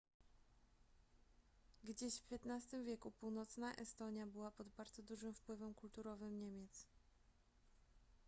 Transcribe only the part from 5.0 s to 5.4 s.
dużym